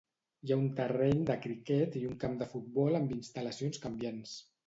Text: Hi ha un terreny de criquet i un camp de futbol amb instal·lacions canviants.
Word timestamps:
Hi 0.45 0.53
ha 0.53 0.55
un 0.61 0.69
terreny 0.77 1.19
de 1.29 1.33
criquet 1.43 1.99
i 2.01 2.01
un 2.13 2.17
camp 2.25 2.39
de 2.41 2.47
futbol 2.53 2.99
amb 3.01 3.15
instal·lacions 3.19 3.81
canviants. 3.87 4.35